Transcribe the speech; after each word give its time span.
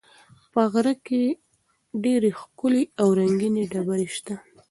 په 0.51 0.61
غره 0.71 0.93
کې 1.05 1.23
ډېرې 2.03 2.31
ښکلې 2.39 2.83
او 3.01 3.07
رنګینې 3.19 3.63
ډبرې 3.71 4.07
شته. 4.15 4.35